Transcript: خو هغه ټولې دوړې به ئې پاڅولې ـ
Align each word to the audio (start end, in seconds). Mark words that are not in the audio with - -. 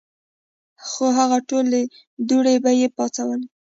خو 0.87 1.05
هغه 1.17 1.37
ټولې 1.49 1.81
دوړې 2.27 2.55
به 2.63 2.71
ئې 2.79 2.87
پاڅولې 2.95 3.47
ـ 3.49 3.51